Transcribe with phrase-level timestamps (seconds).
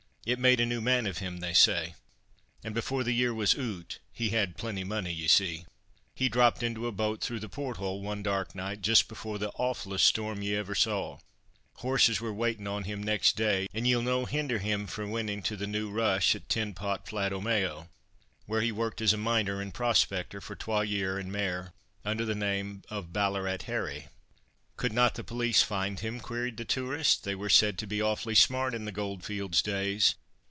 [0.23, 1.95] It made a new man of him, they say.
[2.63, 5.65] And before the year was oot (he had plenty money, ye see),
[6.13, 9.49] he dropped into a boat through the port hole, one dark night, just before the
[9.55, 11.17] awfullest storm ye ever saw.
[11.77, 15.57] Horses were waitin' on him next day, and ye'll no hinder him frae winning to
[15.57, 17.89] the New Rush at Tin Pot Flat Omeo,
[18.45, 21.73] where he worked as a miner and prospector, for twa year and mair,
[22.05, 24.07] under the name of 'Ballarat Harry.'"
[24.77, 27.23] "Could not the police find him?" queried the tourist.
[27.23, 30.15] "They were said to be awfully smart in the goldfields days."